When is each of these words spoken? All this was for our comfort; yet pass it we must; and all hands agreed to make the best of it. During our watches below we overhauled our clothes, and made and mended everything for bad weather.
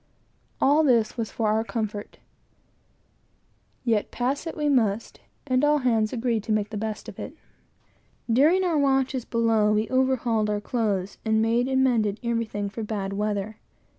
All 0.59 0.83
this 0.83 1.15
was 1.15 1.29
for 1.29 1.49
our 1.49 1.63
comfort; 1.63 2.17
yet 3.83 4.09
pass 4.09 4.47
it 4.47 4.57
we 4.57 4.67
must; 4.67 5.19
and 5.45 5.63
all 5.63 5.77
hands 5.77 6.11
agreed 6.11 6.41
to 6.45 6.51
make 6.51 6.71
the 6.71 6.75
best 6.75 7.07
of 7.07 7.19
it. 7.19 7.35
During 8.27 8.63
our 8.63 8.79
watches 8.79 9.25
below 9.25 9.71
we 9.73 9.87
overhauled 9.89 10.49
our 10.49 10.59
clothes, 10.59 11.19
and 11.23 11.39
made 11.39 11.67
and 11.67 11.83
mended 11.83 12.19
everything 12.23 12.67
for 12.67 12.81
bad 12.81 13.13
weather. 13.13 13.57